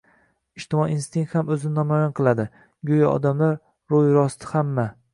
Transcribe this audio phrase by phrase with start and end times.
[0.61, 2.49] ijtimoiy instinkt ham o‘zini namoyon qiladi:
[2.91, 3.57] go‘yo odamlar
[3.97, 4.93] ro‘y rost hamma